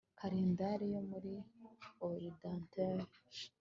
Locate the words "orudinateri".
2.05-3.05